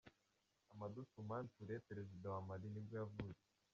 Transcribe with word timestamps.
Amadou 0.71 1.05
Toumani 1.13 1.47
Touré, 1.55 1.77
perezida 1.87 2.27
wa 2.33 2.41
Mali 2.47 2.67
nibwo 2.69 2.93
yavutse. 2.99 3.45